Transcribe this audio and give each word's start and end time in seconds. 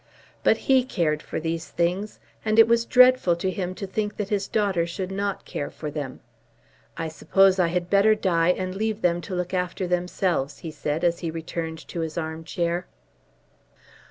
But 0.43 0.57
he 0.57 0.83
cared 0.83 1.21
for 1.21 1.39
these 1.39 1.67
things; 1.69 2.19
and 2.43 2.57
it 2.57 2.67
was 2.67 2.87
dreadful 2.87 3.35
to 3.35 3.51
him 3.51 3.75
to 3.75 3.85
think 3.85 4.17
that 4.17 4.29
his 4.29 4.47
daughter 4.47 4.87
should 4.87 5.11
not 5.11 5.45
care 5.45 5.69
for 5.69 5.91
them. 5.91 6.21
"I 6.97 7.07
suppose 7.07 7.59
I 7.59 7.67
had 7.67 7.87
better 7.87 8.15
die 8.15 8.49
and 8.49 8.73
leave 8.73 9.03
them 9.03 9.21
to 9.21 9.35
look 9.35 9.53
after 9.53 9.85
themselves," 9.85 10.57
he 10.57 10.71
said, 10.71 11.03
as 11.03 11.19
he 11.19 11.29
returned 11.29 11.87
to 11.89 11.99
his 11.99 12.17
arm 12.17 12.43
chair. 12.45 12.87